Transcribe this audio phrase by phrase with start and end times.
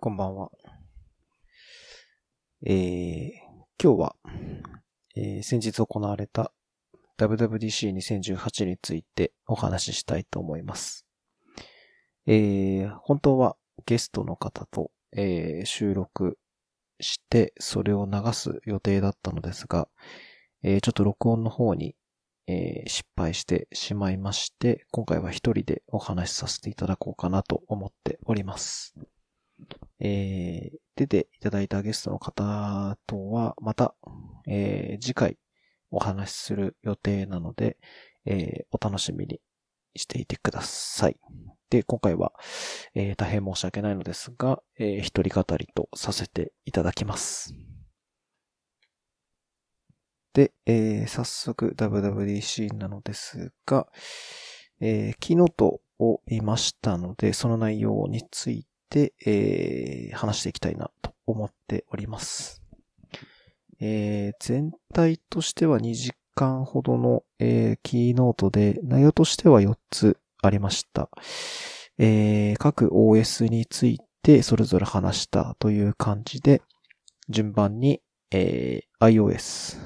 [0.00, 0.52] こんばんは。
[2.64, 3.30] えー、
[3.82, 4.16] 今日は、
[5.16, 6.52] えー、先日行われた
[7.18, 11.04] WWDC2018 についてお話ししたいと思います。
[12.28, 13.56] えー、本当は
[13.86, 16.38] ゲストの方と、えー、収録
[17.00, 19.88] して、それを流す予定だったのですが、
[20.62, 21.96] えー、ちょっと録音の方に
[22.50, 28.94] えー、失敗してしまいまして、今回は一人でお話しさせていただこうかなと思っております。
[30.00, 33.94] えー、出ていただいたゲストの方とは、また、
[34.46, 35.38] えー、次回
[35.90, 37.78] お話しする予定なので、
[38.24, 39.40] えー、お楽しみに
[39.96, 41.16] していてください。
[41.70, 42.32] で、今回は、
[42.94, 47.54] えー、大変申し訳ないのですが、えー、一人語りとさせていただきます。
[50.32, 53.88] で、えー、早速 WWDC なのですが、
[54.80, 62.62] えー、キーノートを見ましたので、その内容についてて、えー、話していきたいなと思っております。
[63.80, 71.10] えー、全体としては2時間ほどの、えー、キーノートで、内容としては4つありました。
[71.98, 76.62] えー、各 OS についてそれぞれ話したという感じで、
[77.28, 78.00] 順番に、
[78.30, 79.78] えー、iOS、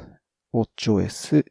[0.52, 1.44] WatchOS、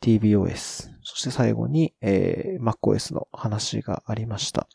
[0.00, 4.68] tvOS、そして最後に、えー、MacOS の話がありました。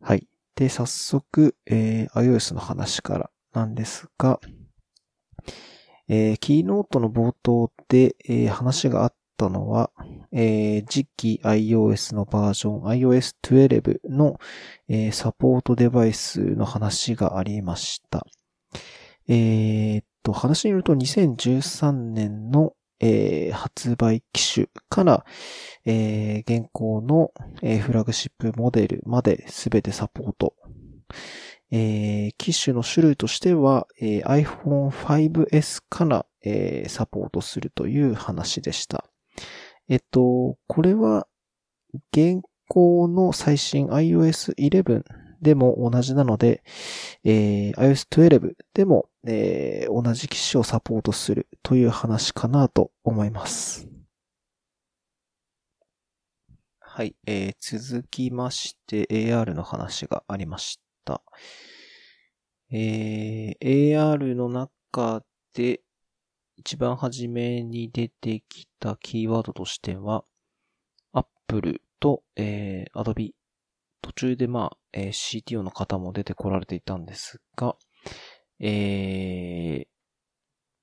[0.00, 0.26] はい。
[0.58, 4.40] で、早速、えー、iOS の話からなんですが、
[6.08, 9.92] えー、キーノートの冒頭で、えー、話があったのは、
[10.32, 14.40] えー、次期 iOS のバージョン iOS 12の、
[14.88, 18.26] えー、サポートデバイスの話がありました。
[19.28, 25.24] えー、と、話によると2013年の、えー、発売機種から、
[25.84, 27.32] えー、現行の、
[27.62, 30.54] えー、フラグシップモデルまで全てサポート。
[31.70, 39.04] えー、機種の種類としては、えー、iPhone 5S から、えー、サポートするという話でした。
[39.88, 41.26] えっと、これは、
[42.12, 45.04] 現行の最新 iOS 11
[45.40, 46.62] でも同じなので、
[47.24, 53.88] えー、iOS 12でも、えー、同じ機種をサポートするという話かなと思います。
[56.80, 61.22] はい、えー、続きまして AR の話がありました。
[62.70, 65.22] えー、AR の中
[65.54, 65.80] で
[66.56, 70.24] 一番初めに出てきたキーワードとしては、
[71.12, 73.30] Apple と、えー、Adobe
[74.02, 77.76] 途中でまあ、えー、CTO の方も出てこられていたんですが、
[78.60, 79.86] えー、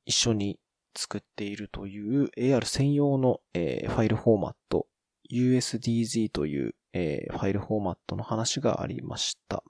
[0.06, 0.60] 一緒に
[0.96, 4.88] 作っているという AR 専用の、えー、ファイルフォーマット、
[5.32, 9.64] USDZ という、えー、ファイルフォーマットの話がありました。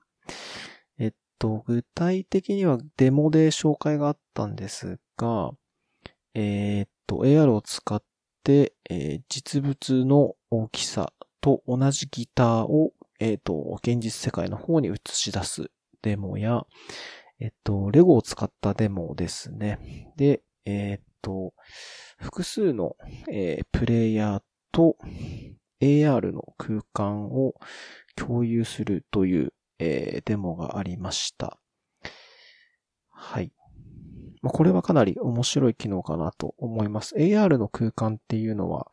[0.99, 5.51] えっと、具体的にはデモで紹介があったんですが、
[6.33, 8.03] えー、っと、AR を使っ
[8.43, 15.71] て、えー、実物の大きさと同じギターをえっ、ー、と、現実世界の方に映し出す
[16.01, 16.65] デモや、
[17.39, 20.11] えっ、と、レゴを使ったデモですね。
[20.17, 21.53] で、えっ、と、
[22.17, 22.95] 複数の、
[23.31, 24.97] え、プレイヤーと
[25.81, 27.55] AR の空間を
[28.15, 31.59] 共有するという、え、デモがありました。
[33.09, 33.51] はい。
[34.41, 37.15] ま、これはかなり面白い機能かなと思います。
[37.15, 38.91] AR の空間っていうのは、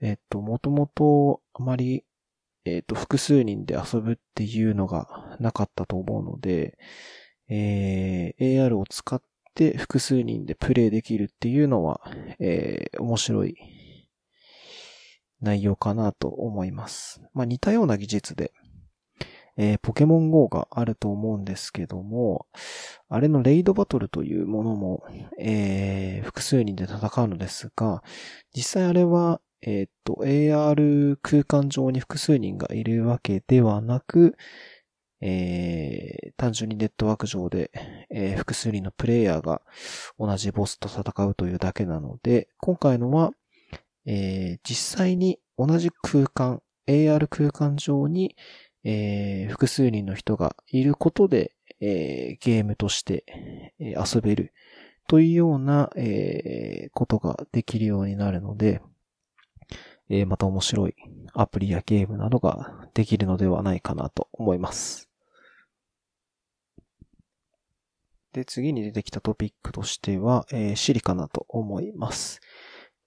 [0.00, 2.04] えっと、もともとあまり
[2.68, 6.78] えっ、ー、と、複数人で遊ぶっていうのがなかったと思うので、
[7.48, 9.22] えー、AR を使っ
[9.54, 12.02] て複数人でプレイできるっていうのは、
[12.38, 13.56] えー、面白い
[15.40, 17.22] 内容かなと思います。
[17.32, 18.52] まあ、似たような技術で、
[19.56, 22.46] えー、ポケモン GO があると思うんですけども、
[23.08, 25.04] あれのレイドバトルというものも、
[25.40, 28.02] えー、複数人で戦うのですが、
[28.54, 34.36] 実際あれは、えっ、と、AR 空間上に複数人がいるわけではなく、
[35.20, 37.72] えー、単純にネットワーク上で、
[38.10, 39.62] えー、複数人のプレイヤーが
[40.18, 43.32] 同じボスと戦うというだけなので、今回のは、
[44.06, 48.36] えー、実際に同じ空間、AR 空間上に、
[48.84, 53.24] えー、複数人の人がいることで、えー、ゲームとして、
[53.80, 54.52] えー、遊べる
[55.08, 58.80] というような、えー、ことができるようになるので、
[60.10, 60.94] えー、また面白い
[61.34, 65.08] アプリやゲームなどができるのではないかなと思います。
[68.32, 72.40] で、次に出てきたトピックとしては、えー、Siri かなと思います。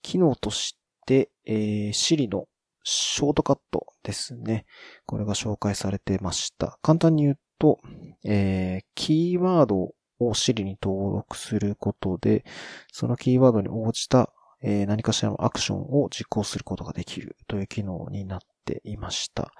[0.01, 2.48] 機能として、えー、Siri の
[2.83, 4.65] ショートカットですね。
[5.06, 6.80] これが紹介されてました。
[6.81, 7.80] 簡単に言うと、
[8.25, 9.95] えー、キーワードを
[10.33, 12.44] Siri に登録することで、
[12.92, 19.51] そのキーワードに応じた、えー、何かしらのアクションを実行することができるという機能になっていました。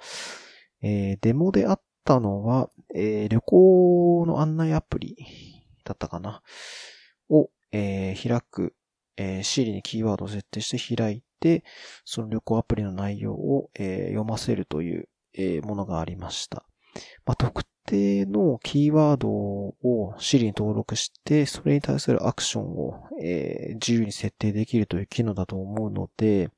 [0.82, 5.16] えー、デモであったのは、えー、旅行の案内アプリ
[5.84, 6.42] だったかな
[7.28, 8.74] を、え、開く、
[9.16, 11.64] えー、Siri にキーワードを設定して開いて、
[12.04, 16.66] その旅行アプリの内容を、え、読ませるという、え、ものがありました。
[17.24, 26.48] まあ、特定のキーワードを Siri に登録して、それに対するアクションを、えー、自由に設定できるという機能だと思うので、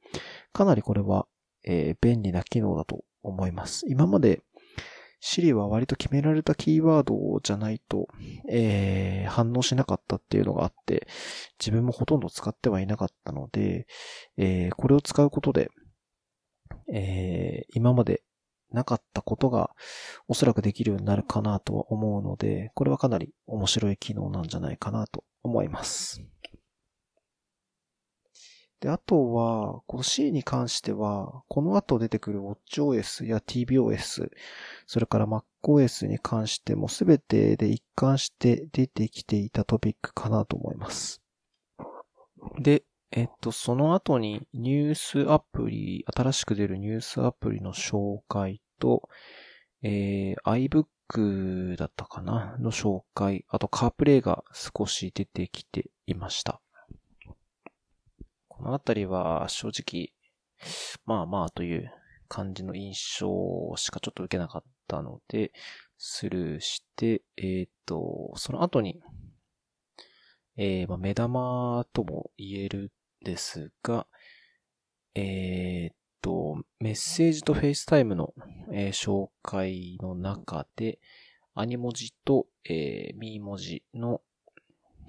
[0.53, 1.27] かなりこれは、
[1.65, 3.85] えー、便利な機能だと思います。
[3.89, 4.43] 今まで
[5.21, 8.07] Siri は割と決められたキーワードじゃないと、
[8.49, 11.09] えー、反応しなかったっていうのがあって、
[11.59, 13.87] 自分もほとんど使ってはいなかったので、
[14.37, 15.71] えー、これを使うことで、
[16.93, 18.23] えー、今まで
[18.75, 19.71] なかったことが
[20.29, 26.23] おそらくできるようになるかなとは思うので、これはかなり面白い機能なんじゃないかなと思います。
[28.85, 34.29] で、あとは、この C に関しては、この後出てくる WatchOS や TBOS、
[34.87, 41.23] それから MacOS に関しても全てで一貫して出てきていたトピックかなと思います。
[42.59, 49.09] で、えっと、その後にニュースアプリ、新しく出るニュースアプリの紹介と、
[49.83, 52.57] えー、iBook だったかな？
[52.59, 56.61] の紹介、あとカープレイが少し出てきていました。
[58.49, 60.13] このあたりは正直、
[61.05, 61.91] まあまあという
[62.29, 65.53] 感じの印象しかちょっと受けなかったので、
[65.99, 69.01] スルーして、えっ、ー、と、その後に、
[70.57, 72.93] えー、まあ、目玉とも言える
[73.23, 74.07] んですが、
[75.15, 75.93] えー、
[76.25, 78.33] と、メッセージと FaceTime の、
[78.73, 80.99] えー、紹介の中で、
[81.55, 84.23] アニ文字と、えー、ミー文字の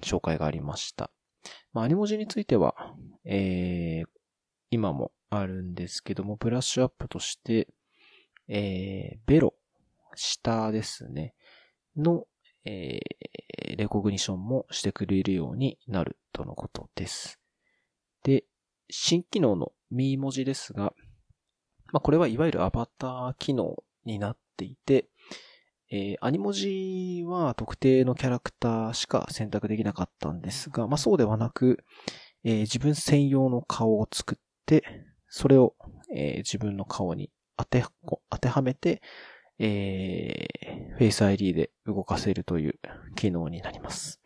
[0.02, 1.10] 紹介がありました。
[1.72, 2.74] まあ、アニ文字については、
[3.24, 4.08] えー、
[4.70, 7.66] 今もあるんですけども、ブラッシュアップとして、
[8.46, 9.54] えー、ベロ、
[10.16, 11.34] 下ですね、
[11.96, 12.26] の、
[12.66, 17.40] えー、レコグニションもしてくれるようになるとのことです。
[18.22, 18.44] で、
[18.90, 20.92] 新機能のミー文字ですが、
[21.92, 25.08] まあ、これはいわゆるアバター機能になっていて、
[25.90, 31.84] えー、アニ文字は特定のキャラクターしか選択できなかったんですが、まあ、そうではなく、
[32.44, 34.82] えー、自分専用の顔を作って、
[35.28, 35.74] それを、
[36.12, 37.84] えー、自分の顔に当て、
[38.30, 39.00] 当てはめて、
[39.58, 42.78] えー、Face ID で動かせるという
[43.14, 44.20] 機能になります。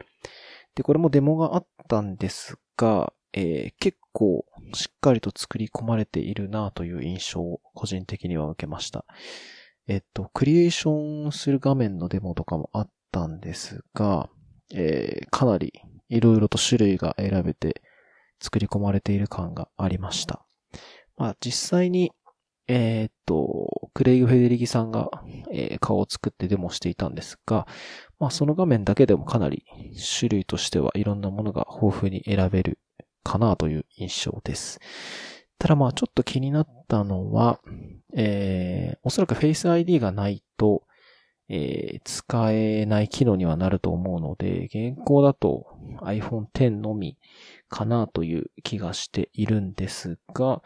[0.74, 4.44] で、これもデモがあったんですが、えー、結構
[4.74, 9.04] しっかりと作り込まれているなという印象を個人的には受けました。
[9.86, 14.28] えっと、クリエーションする画面のデモとかもあったんですが、
[14.72, 15.72] えー、かなり
[16.08, 17.82] 色々と種類が選べて
[18.40, 20.44] 作り込まれている感がありました。
[21.16, 22.12] まあ実際に、
[22.68, 25.10] えー、っと、クレイグ・フェデリギさんが、
[25.52, 27.66] えー、顔を作ってデモしていたんですが、
[28.18, 29.64] まあその画面だけでもかなり
[30.18, 32.78] 種類としてはいろんなものが豊富に選べる
[33.22, 34.80] かなという印象です。
[35.58, 37.60] ただまあちょっと気になったのは、
[38.14, 40.84] えー、おそらく Face ID がないと、
[41.48, 45.66] えー、使えない機能にはなると思うので、現行だと
[46.02, 47.18] iPhone X のみ
[47.68, 50.62] かなという気がしているんですが、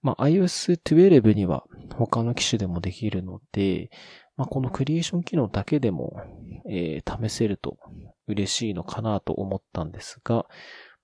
[0.00, 3.90] まあ、iOS 12には他の機種でもできるので、
[4.36, 6.22] まあ、このクリエーション機能だけでも、
[6.70, 7.76] えー、試せると
[8.28, 10.46] 嬉しいのかなと思ったんですが、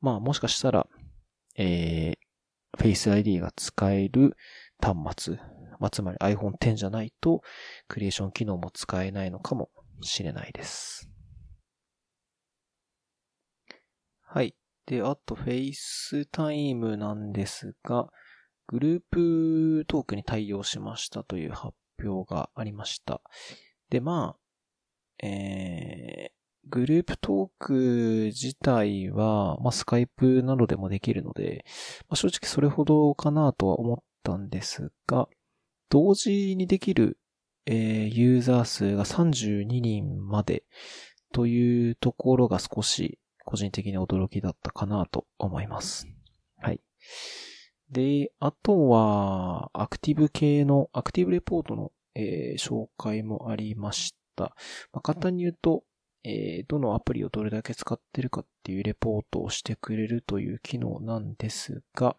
[0.00, 0.86] まあもしかしたら、
[1.56, 4.36] えー、Face ID が使える
[4.80, 5.36] 端末、
[5.78, 7.42] まあ、つまり iPhone X じゃないと、
[7.88, 9.70] クリエーション機能も使えないのかも
[10.02, 11.08] しれないです。
[14.22, 14.54] はい。
[14.86, 18.08] で、あと FaceTime なんですが、
[18.66, 23.20] グループトークに対応しましたという発表がありました。
[23.90, 27.72] で、まあ、えー、グループトーク
[28.32, 31.64] 自体は、まあ、スカイプなどでもできるので、
[32.08, 35.28] まあ、正直それほどかなとは思ったんですが、
[35.90, 37.18] 同時にできる、
[37.66, 40.64] えー、ユーザー数が32人まで
[41.32, 46.08] というところが少し個人的に驚きだったかなと思います。
[46.56, 46.80] はい。
[47.90, 54.56] で、あとは、アクティブ系の、アクティブレポートの、えー、紹介もありました。
[54.92, 55.84] まあ、簡単に言うと、
[56.24, 62.16] えー、どのアプリをどれだけ使ってるかっていうレポートをしてくれるという機能なんですが、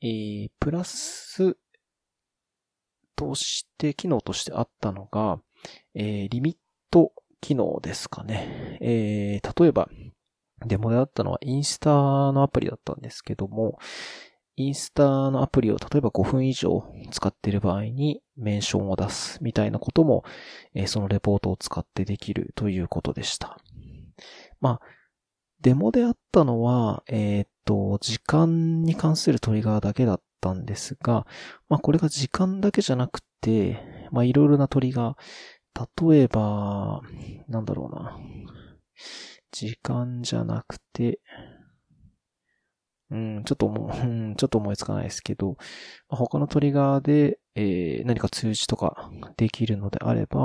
[0.00, 1.56] えー、プラス
[3.14, 5.40] として、機能としてあったのが、
[5.94, 6.56] えー、リミッ
[6.90, 7.12] ト
[7.42, 8.78] 機能ですかね。
[8.80, 9.90] えー、例えば、
[10.66, 13.78] デモであったのはインスタのアプリだったんですけども、
[14.66, 20.24] インスタのアプリを例えば5分以上使っている場合にメンションを出すみたいなことも、
[20.74, 23.58] えー、そのレポートを使ってできるということでした。
[24.60, 24.80] まあ、
[25.60, 31.26] デモであったのは、えっ、と、時間に関するトリガーだけだったんですが、
[31.68, 37.00] まあこれが時間だけじゃなくて、まあいろいろなトリガー、例えば、
[37.48, 38.18] なんだろうな。
[39.52, 41.20] 時間じゃなくて、
[43.10, 45.56] うん、ちょっともう、 ん、ちょっと思いつかないですけど、
[46.08, 50.40] 他のトリガーで、えー、何か通知とかできるのであれば、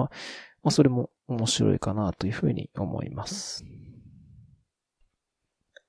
[0.63, 3.63] まあ、それも面白いかなというふうに思います。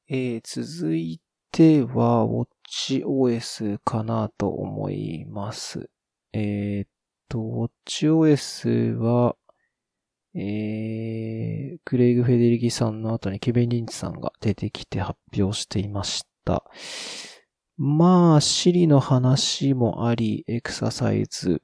[0.08, 5.88] えー、続いては、WatchOS かなと思います。
[6.32, 6.88] えー、っ
[7.28, 9.36] と、WatchOS は、
[10.34, 16.35] えー、クレイグ・フェデリギさんの後にケビン・リンチさんが出てきて発表していました。
[17.78, 21.62] まあ、シリの話もあり、エクササイズ、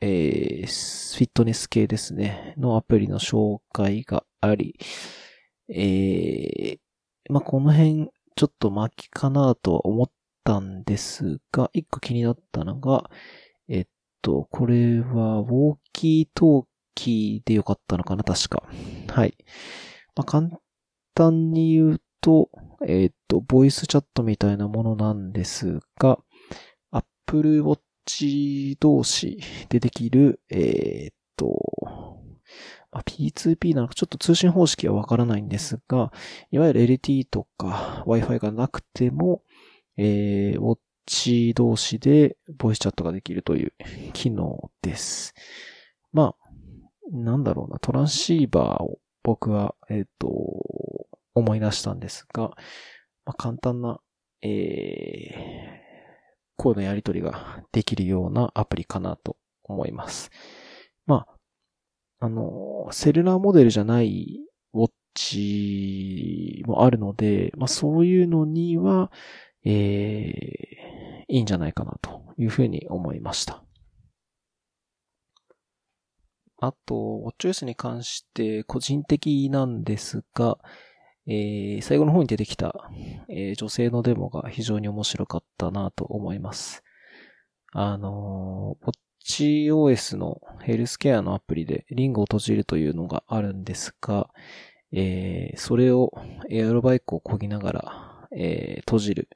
[0.00, 4.78] えー、フィットネス系ですね、のアプリの紹介があり、
[5.68, 10.10] えー、まあ、この辺、ちょっと巻きかなとは思っ
[10.44, 13.10] たんですが、一個気になったのが、
[13.68, 13.86] えっ
[14.20, 16.64] と、これは、ウォーキートー
[16.94, 18.62] キーでよかったのかな、確か。
[19.08, 19.34] はい。
[20.14, 20.50] まあ、簡
[21.14, 22.50] 単に言うと、
[22.86, 26.18] えっと、ボイスチャットみたいなものなんですが、
[26.90, 32.20] Apple Watch 同士でできる、えー、っと、
[32.90, 36.12] あ、P2P なのかちょっと通信方式はわからないんですが、
[36.50, 39.42] いわゆる LT とか Wi-Fi がなくても、
[39.96, 43.72] えー、ウォッチ同士でボイスチャットができるという
[44.12, 45.34] 機能です。
[46.12, 46.46] まあ、
[47.12, 51.05] なんだろうな、トランシーバーを僕は、えっ、ー、と、
[51.36, 52.48] 思い出したんですが、
[53.24, 54.00] まあ、簡単な、
[54.40, 55.36] えー、
[56.56, 60.30] コードのやり取りができるようなアプリかなと思います。
[61.04, 61.26] ま
[62.20, 64.40] あ、あの、セルラーモデルじゃない
[64.72, 69.12] ウォッチもあるので、まあそういうのには、
[69.64, 73.62] えー、いいんじゃないかなというふうに思いました。
[76.58, 76.94] あと、
[77.26, 80.56] WatchOS に関して個人的なんですが、
[81.28, 82.88] えー、最後の方に出てきた、
[83.28, 86.84] えー、女性のデモが非常に面白かったなと思います。
[87.72, 88.92] あのー、
[89.72, 94.30] WatchOS のヘルスケアのアプリでリングを閉じるというのがあるんですが、
[94.92, 96.12] えー、それを
[96.48, 99.28] エアロバイクを漕ぎながら、えー、閉じる。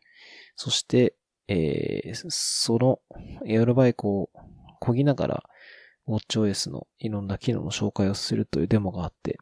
[0.55, 1.15] そして、
[1.49, 3.01] えー、その
[3.47, 4.31] エアロバイクを
[4.81, 5.43] 漕ぎながら、
[6.07, 9.39] WatchOS のいろんな機能の紹介をするというデモがあって、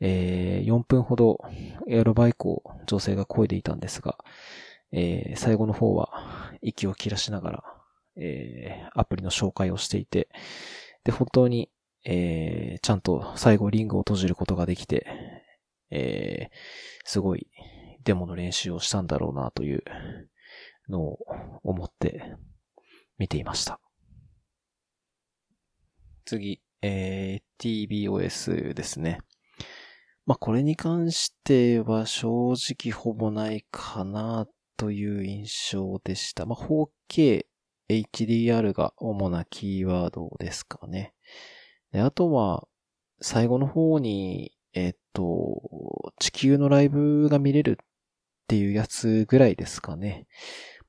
[0.00, 1.40] えー、4分ほど
[1.88, 4.16] エアロバイクを女性が漕いでいたんですが、
[4.92, 7.64] えー、最後の方は息を切らしながら、
[8.16, 10.28] えー、アプリの紹介をしていて、
[11.04, 11.70] で、本当に、
[12.04, 15.06] えー、ちゃんと最後リングを閉じることができて、
[15.90, 16.54] えー、
[17.04, 17.48] すごい
[18.04, 19.82] デモの練習をしたんだろうなという
[20.88, 21.18] のを
[21.62, 22.36] 思って
[23.18, 23.80] 見ていました。
[26.24, 29.20] 次、えー、TBOS ですね。
[30.28, 36.44] まあ、これに関しては正直ほぼないかなという印象でした。
[36.44, 37.46] まあ、4K、
[37.88, 41.14] HDR が主なキーワードですかね。
[41.92, 42.68] で、あとは、
[43.22, 47.86] 最後の方に、えっと、地球のライブが見れるっ
[48.48, 50.26] ていうやつぐらいですかね。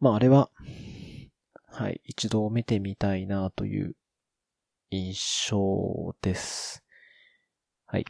[0.02, 0.52] まあ、あれは、
[1.68, 3.96] はい、一度見てみたいなという
[4.92, 6.84] 印象です。
[7.86, 8.06] はい。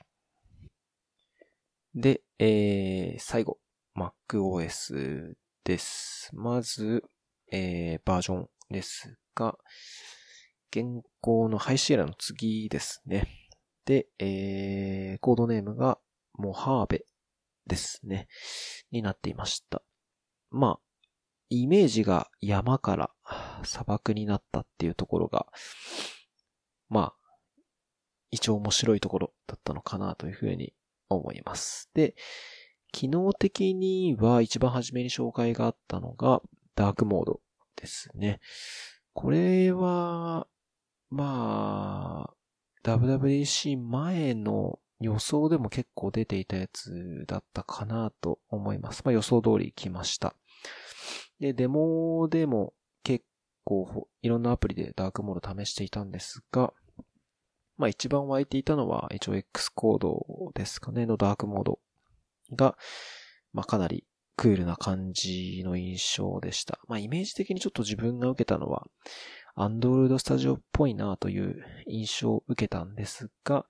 [1.95, 3.57] で、えー、最後、
[3.95, 5.33] macOS
[5.63, 6.29] です。
[6.33, 7.03] まず、
[7.51, 9.57] えー、バージョンですが、
[10.71, 13.27] 現行の High Sierra の次ですね。
[13.85, 15.97] で、えー、コードネームが
[16.35, 17.05] モハーベ
[17.65, 18.27] ですね。
[18.91, 19.81] になっていました。
[20.51, 20.79] まあ、
[21.49, 23.09] イメージが山から
[23.63, 25.47] 砂漠になったっていうところが、
[26.87, 27.15] まあ、
[28.29, 30.73] 一応面白いところだったのかなというふうに
[31.09, 31.89] 思います。
[31.93, 32.15] で、
[32.91, 36.41] 機能的には一番初めに紹介があったのが
[36.75, 37.41] ダークモード
[37.75, 38.39] ですね。
[39.13, 40.47] これは、
[41.09, 42.33] まあ、
[42.83, 49.01] WWDC 前の予想でも結構出ていたやつだったかなと思います。
[49.05, 50.35] まあ予想通り来ました。
[51.39, 52.73] で、デモでも
[53.03, 53.25] 結
[53.63, 56.73] 構いろんなアプリでダークモード試していたんですが、
[57.79, 61.79] まあ一番湧いていたのは一応 X コードですかねのダークモード
[62.55, 62.77] が、
[63.53, 64.05] まあかなり
[64.35, 66.77] クールな感じの印象でした。
[66.89, 68.85] まあイメージ的にちょっと自分が受けたのは、
[69.57, 73.65] Android Studio っぽいなという印象を受けたんですが、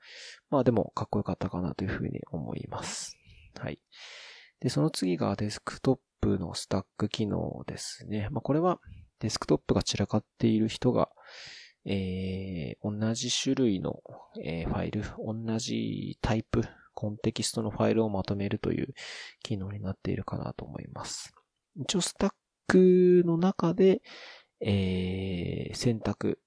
[0.49, 3.15] まあでもかっこよかったかなというふうに思います。
[3.59, 3.79] はい。
[4.59, 8.27] で、その次がデスクトップのスタック機能ですね。
[8.31, 8.79] まあこれは
[9.19, 11.09] デスクトップが散らかっている人が、
[11.91, 14.03] えー、同じ種類の、
[14.43, 18.93] えー、ファイル、同じタイプ、コンテキストのファイルをまとめるという
[19.41, 21.33] 機能になっているかなと思います。
[21.75, 22.31] 一応スタッ
[22.67, 24.03] クの中で、
[24.61, 26.39] えー、選択、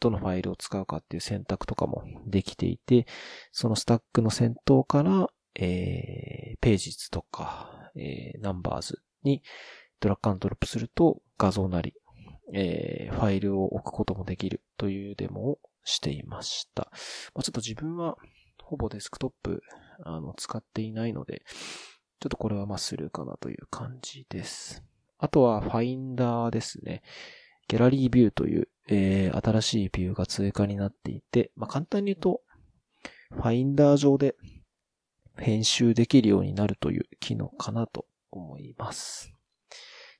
[0.00, 3.06] どのファイルを使うかっていう選択とかもできていて、
[3.52, 9.42] そのスタックの先頭から、えー、ページズとか、えー、ナンバーズに
[10.00, 11.94] ドラッグアンドロップすると画像なり、
[12.52, 16.88] えー、ファイルを置くこともできるというデモをしていました。
[17.34, 18.16] まあ、ちょっと自分は
[18.62, 19.62] ほぼデスクトップ
[20.04, 21.42] あの使っていないので、
[22.20, 24.82] ちょっとこれはまあスルーかなという感じです。
[25.18, 27.02] あとはファインダーですね。
[27.68, 32.42] ギャラリービューという、えー、新しいビューが追加になっていて、まあ、簡単に言うと、
[33.32, 34.36] ファインダー上で
[35.36, 39.32] 編集できるようになるという機能かなと思います。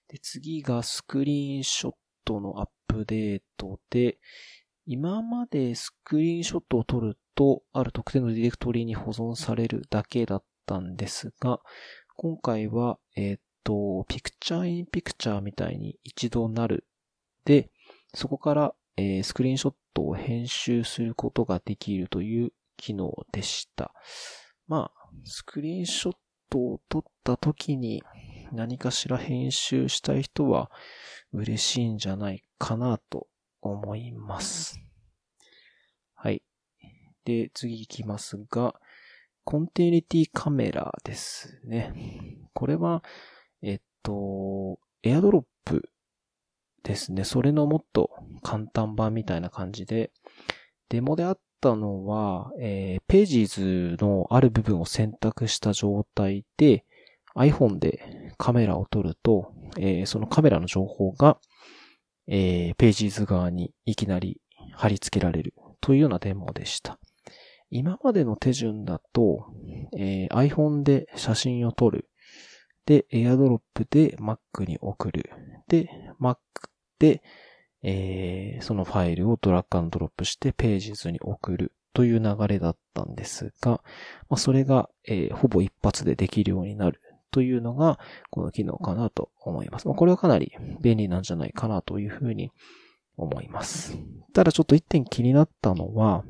[0.09, 1.95] で、次がスクリーンショッ
[2.26, 4.18] トのアップデートで、
[4.85, 11.61] 今までスクリーンショットを撮ると、ある特定のディレクトリに保存されるだけだったんですが、
[12.16, 16.87] 今回は、えっ、と、ピクチャーインピクチャーみたいに一度なる。
[17.45, 17.71] で、
[18.14, 23.92] そこから、えー、スクリーンショットを編集することができるという機能でした。
[24.68, 26.16] まあ、スクリーンショッ
[26.49, 28.02] トを撮った時に
[28.52, 30.70] 何かしら編集したい人は
[31.32, 33.26] 嬉しいんじゃないかなと
[33.60, 34.80] 思います。
[36.14, 36.42] はい。
[37.24, 38.74] で、次行きますが、
[39.44, 41.92] コンティニティカメラですね。
[42.52, 43.04] これは、
[43.62, 45.88] えっと、エアドロップ
[46.82, 47.25] ですね。
[47.25, 48.10] それのもっと
[48.42, 50.10] 簡単版みたいな感じで、
[50.88, 56.84] デモであったのは、えー、ページーズのある部分を選択した状態で、
[57.36, 61.38] iPhone でカメラを撮ると、えー、そのカメラの情報が、
[62.26, 64.40] えー、ページーズ側にいきなり
[64.72, 66.99] 貼り付けられるというようなデモでした。
[67.70, 69.46] 今までの手順だと、
[69.96, 72.08] えー、iPhone で写真を撮る。
[72.86, 75.30] で、AirDrop で Mac に送る。
[75.68, 75.88] で、
[76.20, 76.36] Mac
[76.99, 77.22] で、
[77.82, 83.82] えー、そのファイルをドラッグアンドロップしてページ図に送るという流れだったんですが、
[84.28, 87.00] まあ、それが、えー、ほぼ一発でできるようになる
[87.36, 87.99] というのが、
[88.30, 89.86] この機能かなと思います。
[89.86, 92.50] まあ、これはかなり便利なんじゃないかなというふうに
[93.18, 93.99] 思います。
[94.32, 96.25] ただちょっと一点気になったのは、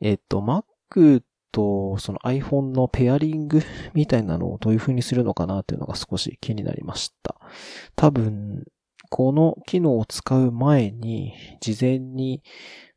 [0.00, 3.60] えっ、と、Mac とその iPhone のペアリング
[3.92, 7.34] みたいなのをどういう風にするのかなというのが少し気になりました。
[7.96, 8.66] 多分、
[9.08, 12.44] この機能を使う前に、事前に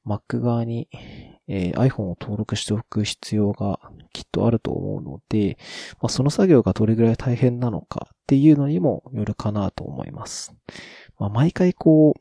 [0.05, 0.89] Mac 側に、
[1.47, 3.79] えー、iPhone を登録しておく必要が
[4.11, 5.57] きっとあると思うので、
[6.01, 10.55] まあ、その作業がどれぐらい大変なのかっていうのにもよるかなと思います。
[11.19, 12.15] まあ、毎回こ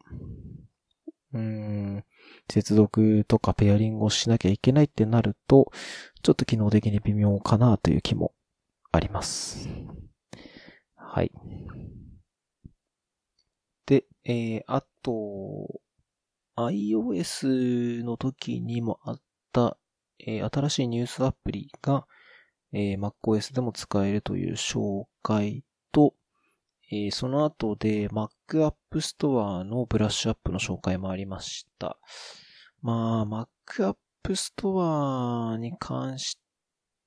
[1.33, 2.05] う、うーん、
[2.49, 5.71] 接続とかペアリングをしなきゃいけないってなると、
[6.23, 8.33] ちょっと機能的に微妙かなという気も
[8.91, 9.69] あります。
[10.97, 11.33] はい。
[13.87, 15.81] で、えー、あと、
[16.57, 19.21] iOS の時にもあっ
[19.53, 19.79] た、
[20.19, 22.07] えー、新しいニュースアプリが、
[22.73, 26.15] えー、MacOS でも使えるという紹介と、
[26.91, 31.99] えー、その後で Mac App Store のブラッシュアップの紹介もありました。
[32.81, 33.97] まあ、Mac App
[34.29, 36.39] Store に関し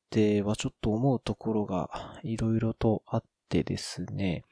[0.09, 4.43] てはちょっと思うところがいろいろとあってですね。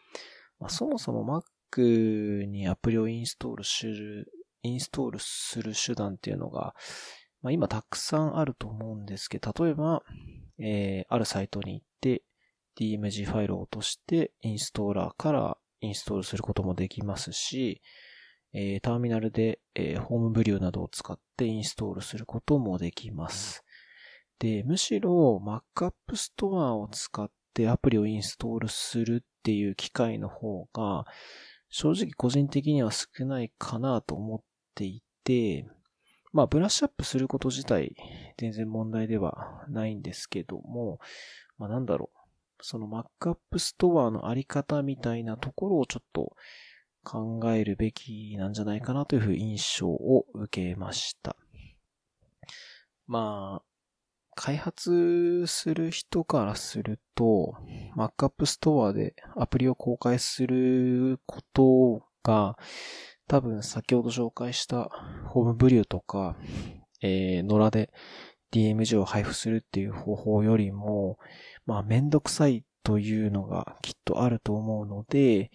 [0.59, 1.43] まあ、そもそも
[1.75, 4.31] Mac にアプリをインストールする、
[4.63, 6.73] インストールする手段っていうのが、
[7.41, 10.01] まあ、今たくさんあると思うんですけど、例えば、
[10.59, 12.23] えー、あるサイトに行って
[12.79, 17.81] DMG ファイルを落としてインストーラーからインストールすることもできますし、
[18.53, 23.63] えー、ターミナルで、えー、ホームブリューなどを使ってインストールすることもできます。
[24.39, 31.05] で、むしろ Mac App Store を使ってアプリをインストールするっていう機会の方が、
[31.69, 34.41] 正直個人的には少ないかなと思っ
[34.75, 35.65] ていて、
[36.31, 37.95] まあ、ブラッシュアップすること自体、
[38.37, 40.99] 全然問題ではないんですけども、
[41.57, 42.19] まあ、なんだろう。
[42.65, 46.35] その Mac App Store のあり方みたいなところをちょっと
[47.03, 51.35] 考えるべきなんじゃないかなという印象を受けました。
[53.05, 53.73] まあ、
[54.35, 57.57] 開発する人からすると、
[57.95, 62.57] Mac App Store でアプリを公開することが、
[63.33, 64.91] 多分先ほど紹介した
[65.25, 66.35] ホームブリューとか、
[67.01, 67.91] えー、野良で
[68.51, 71.17] DMG を配布するっていう方法よりも、
[71.65, 75.49] まあめんどくさいというのがきっとあると思うので、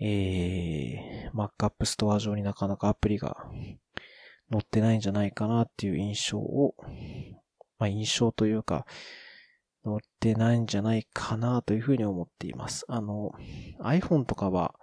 [0.00, 3.36] えー、Mac App Store 上になかなかアプリが
[4.50, 6.74] 載ってないんじゃないかなっていう印象を、
[7.78, 8.86] まあ印象というか、
[9.84, 12.86] 載ってないんじゃないかなというふうに思っています。
[12.88, 13.32] あの、
[13.82, 14.74] iPhone とかは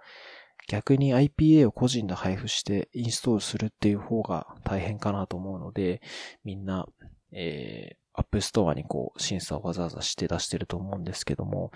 [0.68, 6.02] 逆に IPA を個人で配布してインストールするっていう方が大変かなと思うので、
[6.44, 6.86] みんな、
[7.32, 11.72] えー、App Store にこう審査をわざわざして出してると思うんですけども、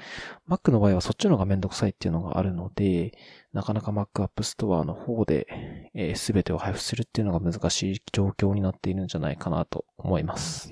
[0.47, 3.17] Mac の場合はそっちの方がめんどくさいっていうのがあるので、
[3.55, 5.47] なかなか Mac App Store の方で、
[5.95, 10.71] えー、全てを配布するっていうのが難しい状況になっているんじゃないかなと思います。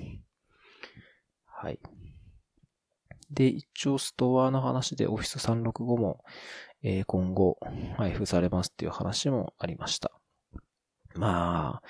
[1.47, 1.79] はい。
[3.31, 6.23] で、一応ストアの話で Office 365も、
[6.83, 7.57] えー、今後
[7.97, 10.11] 配布されますっていう話もありました。
[11.15, 11.87] まあ、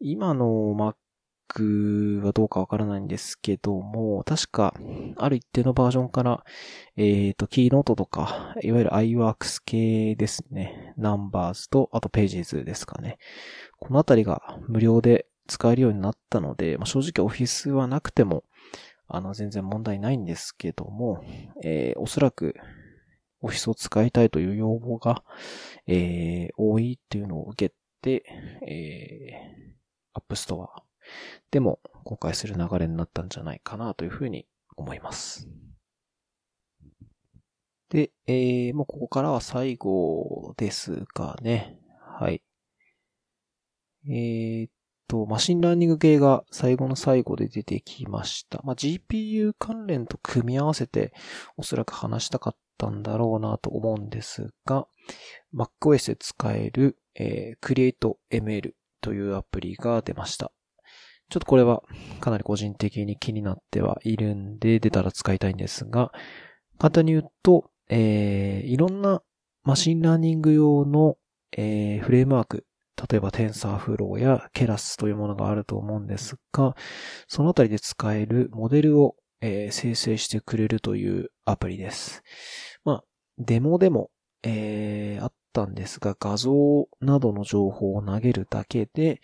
[0.00, 4.74] 今の Mac はどうかわからないんですけども、確か、
[5.16, 6.44] ある一定のバージョンから、
[6.96, 10.94] えっ、ー、と、キーノートとか、いわゆる iWorks 系ですね。
[10.98, 13.18] Numbers と、あと Pages ですかね。
[13.78, 18.44] このあたりが無料で使えるようになったので、まあ、正直 Office はなくても、
[19.08, 21.22] あの、全然問題ないんですけども、
[21.62, 22.54] えー、おそらく、
[23.40, 25.22] オフィスを使いたいという要望が、
[25.86, 28.24] えー、多いっていうのを受けて、
[28.66, 30.68] えー、App Store
[31.50, 34.46] でも公開する流れになったんじゃないかなというふうに
[34.76, 35.48] 思います。
[37.88, 41.78] で、えー、もうここからは最後ですがね。
[42.18, 42.42] はい。
[44.08, 44.68] えー、
[45.08, 48.60] と、マシンラーニング系が最後の最後で出てきました。
[48.64, 51.12] まあ、GPU 関連と組み合わせて
[51.56, 54.86] おそらく話したかったんだろうなと思うんですが、
[55.54, 57.94] macOS で使える、えー、
[58.30, 60.52] Create ML というアプリが出ました。
[61.28, 61.82] ちょっとこれは
[62.20, 66.12] かなり個人的に気になってはいるんで出たら使いたいんですが、
[66.78, 69.22] 簡単に言うと、えー、いろんな
[69.64, 71.16] マシンラーニング用の、
[71.56, 72.65] えー、フレームワーク
[73.10, 76.74] 例えば TensorFlow や Keras というものがあると思うんですが、
[77.28, 82.22] そのあたりで使えるモデルを、えー、生成してくれるというアプリです。
[82.84, 83.04] まあ、
[83.38, 84.10] デモでも、
[84.42, 89.20] えー、あったんですが、画像などの情報を投げるだけで、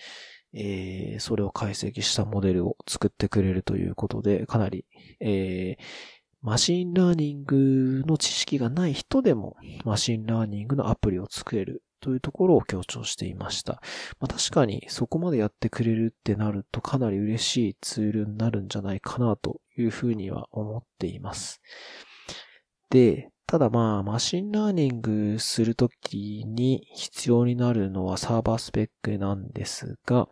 [0.54, 4.84] えー、それを解析したモデルを作ってくれるということで、かなり、
[5.20, 5.82] えー、
[6.42, 13.80] マシンラーニングの知識がない人でも、マシンラーニングのアプリを作れるというところを強調していました。
[14.20, 21.62] まあ、確かにそこまでやってくれるってなるとかなり嬉しいツールになるんじゃないかなというふうには思っています。
[22.90, 30.28] で、ただまあ、マシンラーニングするときに必要になるのはサーバースペックなんですが、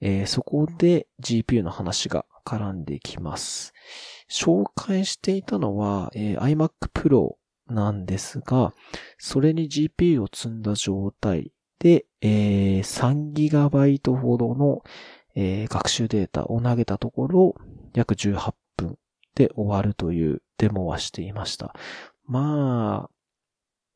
[0.00, 3.72] えー、そこで GPU の話が絡んできます。
[4.30, 7.34] 紹介していたのは、えー、iMac Pro
[7.68, 8.72] なんですが、
[9.18, 14.82] それに GPU を積んだ状態で、えー、3GB ほどの、
[15.34, 17.54] えー、学習データを投げたところ、
[17.94, 18.98] 約18分
[19.34, 21.74] で終わるというデモはしていました。
[22.26, 23.10] まあ、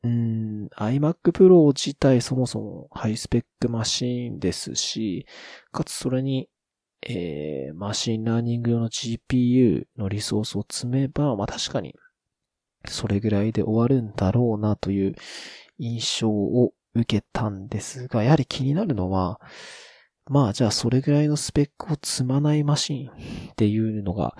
[0.03, 5.25] うん、iMac Pro 自体そもそもハイスペックマシンですし、
[5.71, 6.49] かつそれに、
[7.01, 11.95] えー、マシンラーニング用の GPU のリソースを積めば、まあ確かに
[12.85, 15.15] それぐらいで終わるんだろうなという
[15.77, 19.39] 印象を受けたんですが、やはり気になるのは、
[20.27, 24.35] まあじゃあそれぐらいのスペックを積まないマシンっていうのが、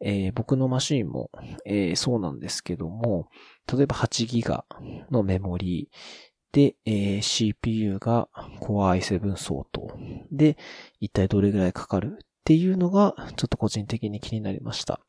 [0.00, 1.30] えー、僕のマシンも、
[1.64, 3.28] えー、そうなんですけども、
[3.72, 4.64] 例えば8ギガ
[5.10, 8.28] のメモリーで、えー、CPU が
[8.60, 9.88] Core i7 相当
[10.30, 10.56] で、
[11.00, 15.00] 一体どれぐらいかかるっていうのが、ちょっと個人的に気になりました。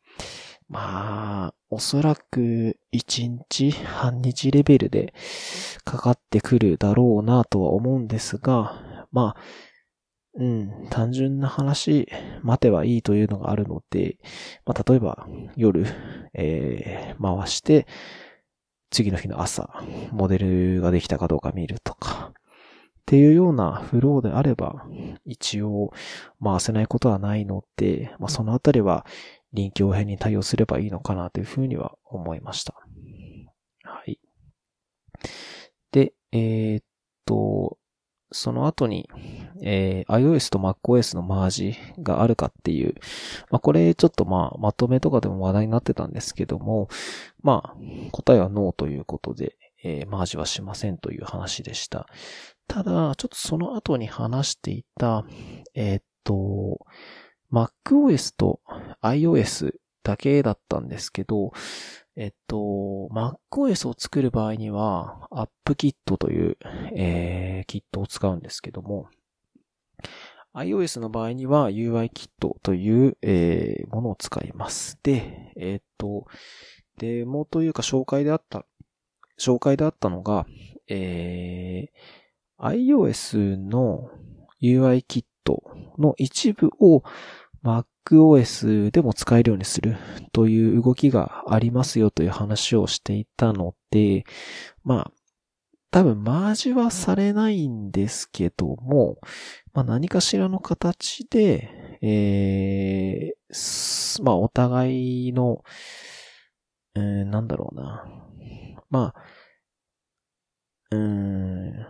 [0.69, 5.13] まあ、おそらく1日、半日レベルで
[5.85, 9.37] かかってくるだろうなとは思うんですが、まあ、
[10.35, 12.07] うん、単純な話、
[12.43, 14.17] 待てばいいというのがあるので、
[14.65, 15.85] まあ、例えば夜、
[16.33, 17.87] えー、回して、
[18.89, 24.85] 次の日の朝、モデルができたかどうか見るとか、っていうようなフローであれば、
[25.25, 25.93] 一応
[26.43, 29.05] 回せないことはないので、まあ、そのあたりは
[29.53, 32.73] 臨機応変に対応すればいいのかなというふうには思いました。
[33.83, 34.19] はい。
[35.91, 36.83] で、えー、っ
[37.25, 37.77] と、
[38.31, 39.09] その後に、
[39.63, 42.95] えー、iOS と MacOS のマージがあるかっていう、
[43.49, 46.89] まあ、これちょっとまあ、まとめとかでも話題になってたんですけども、
[47.41, 47.75] まあ、
[48.11, 52.07] 答えはノーということで、えー、マージはしませんという話でした。
[52.67, 55.25] ただ、ちょっとその後に話していた、
[55.73, 56.85] えー、っと、
[57.51, 58.61] MacOS と
[59.01, 61.51] iOS だけだったんですけど、
[62.15, 62.57] えっと、
[63.11, 65.27] MacOS を作る場合には、
[65.65, 66.57] AppKit という、
[66.95, 69.09] えー、キットを使うんですけども、
[70.55, 72.29] iOS の場合には UIKit
[72.63, 74.97] という、えー、ものを使います。
[75.03, 76.25] で、えっと、
[76.97, 78.65] デモというか紹介であった、
[79.39, 80.47] 紹介であったのが、
[80.87, 84.09] えー、iOS の
[84.59, 85.25] UIKit
[85.97, 87.03] の一部を
[87.63, 89.97] MacOS でも使えるようにする
[90.31, 94.23] という動きがありますよという話をしていたので、
[94.83, 95.11] まあ、
[95.91, 99.17] 多分マージはされないんですけども、
[99.73, 101.69] まあ何かしらの形で、
[102.01, 105.63] えー、まあお互いの、
[106.95, 108.05] えー、なんだろうな。
[108.89, 109.21] まあ、
[110.91, 111.85] うーん、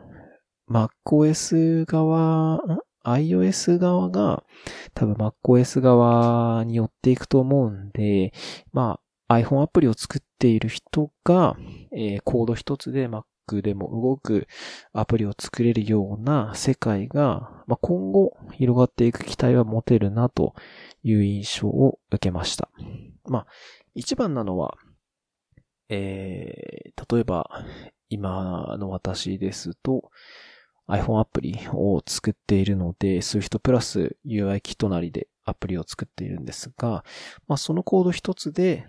[0.70, 2.62] MacOS 側、
[3.08, 4.44] iOS 側が
[4.94, 8.34] 多分 MacOS 側に寄っていくと思うんで、
[8.74, 11.58] まあ iPhone アプリを作っている人が、
[11.92, 14.48] えー、コード一つで Mac でも動く
[14.94, 20.54] アプリを作れるような世界が、まあ、今後広がっていく期待は持てるなと
[21.04, 22.70] いう印象を受けました。
[23.26, 23.48] まあ、
[23.96, 24.76] 一番なのは、
[25.90, 27.66] えー、例えば
[28.10, 30.10] 今の私ですと、
[30.90, 37.04] iPhone アプリを作っているので、Swift プラス UI キットなりでアプリを作っているんですが、
[37.48, 38.86] まあ、そのコード一つで、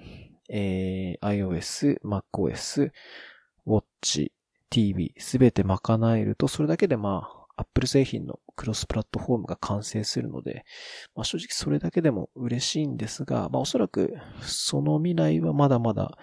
[0.48, 2.90] えー、iOS、MacOS、
[3.66, 4.30] Watch、
[4.70, 10.64] TV すべて賄えると、それだけでまあ、Apple 製品のクロスプラットフォームが完成するので、
[11.16, 16.16] まあ、正直それだけでも嬉しいんですが、まあ、おそらくその未来はまだまだ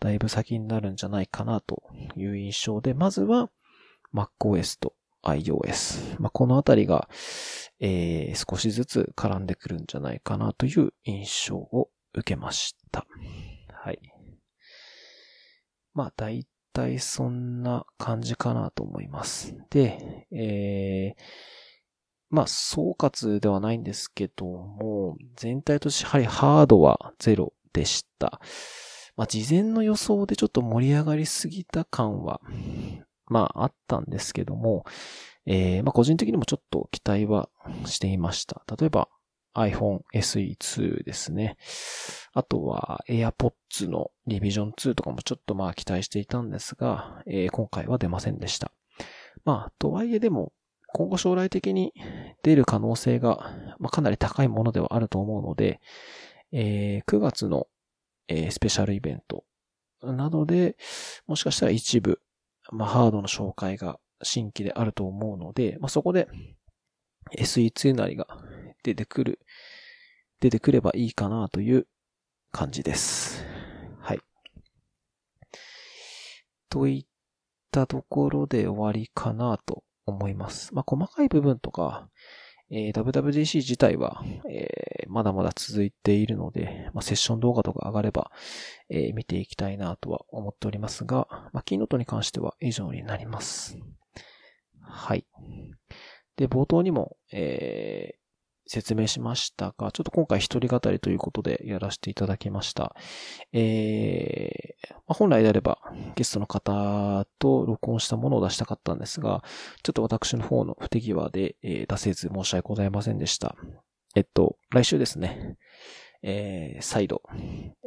[0.00, 1.82] だいぶ先になるんじゃないかなと
[2.16, 3.50] いう印象で、まずは
[4.14, 6.20] MacOS と iOS。
[6.20, 7.08] まあ、このあたりが、
[7.80, 13.06] えー、少しずつ絡んでくるんじゃないかなという印象を受けました。
[13.72, 14.00] はい。
[15.94, 19.56] まあ、大体そんな感じかなと思います。
[19.70, 21.22] で、えー、
[22.30, 28.40] まあ、総括ではないんですけども、全体としてやはりハードはゼロでした。
[29.16, 32.40] まあ、事前の予想でちょっと盛り上がりすぎた感は
[33.28, 34.84] まああったんですけども、
[35.46, 37.48] えー、まあ個人的にもちょっと期待は
[37.86, 38.62] していました。
[38.78, 39.08] 例えば
[39.54, 41.56] iPhone SE2 ですね。
[42.32, 48.72] あとは AirPods の Revision 2とかもちょっとまあ期待していたんですが、えー、今回は出ませんでした。
[49.44, 50.52] まあ、とはいえでも、
[50.92, 51.92] 今後将来的に
[52.42, 55.80] 出る可能性が、まあ、かなり高いものではあると思うので、
[56.52, 57.66] えー、9月の、
[58.28, 59.44] えー、スペシャルイベント
[60.02, 60.76] などで、
[61.26, 62.20] もしかしたら一部
[62.70, 66.28] まあ、ハードの紹介が新規であると思うので、まあ、そこで
[67.36, 68.26] SE2 なりが
[68.82, 69.40] 出てくる、
[70.40, 71.86] 出てくればいいかなという
[72.52, 73.44] 感じです。
[74.00, 74.20] はい。
[76.68, 77.06] といっ
[77.70, 80.74] たところで終わりかなと思います。
[80.74, 82.08] まあ、細かい部分とか、
[82.70, 88.30] えー、WWDC 自体は、えー、まだまだ続いているので、まあ、セッション動画とか上がれば、
[88.90, 93.78] えー、見ていきたいなとは思っておりますが、まあ、キーノートに関しては以上になります。
[94.82, 95.26] はい。
[96.36, 98.18] で、冒頭にも、えー、
[98.68, 102.94] 説明しましたが、ちょっと今回一人語りということでやらせていただきました。
[103.52, 105.78] えー、まあ、本来であれば
[106.16, 109.42] ゲストの方と録音したものを出したかったんですが、
[109.82, 113.56] ちょっと私の方の不手際で、えー、出せず申し訳ございませんでした。
[114.14, 115.56] えっと、来週ですね、
[116.22, 117.22] えー、再度、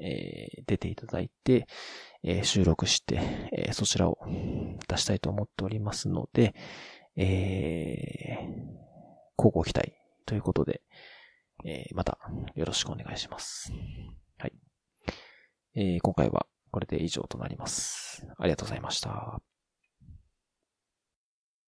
[0.02, 1.68] えー、出ていただいて、
[2.24, 4.18] えー、収録して、えー、そちらを
[4.88, 6.56] 出したいと思っておりますので、
[7.18, 8.52] えー、
[9.38, 10.82] 交互期待ということで、
[11.66, 12.18] えー、また
[12.56, 13.72] よろしくお願いします。
[14.38, 14.54] はい。
[15.76, 18.26] えー、今回はこれで以上となります。
[18.38, 19.51] ありがとうございました。